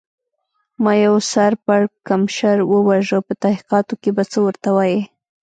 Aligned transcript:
ما 0.83 0.93
یو 1.05 1.15
سر 1.31 1.51
پړکمشر 1.65 2.57
و 2.71 2.75
وژه، 2.89 3.19
په 3.27 3.33
تحقیقاتو 3.43 3.93
کې 4.01 4.09
به 4.15 4.23
څه 4.31 4.37
ورته 4.45 4.69
وایې؟ 4.75 5.01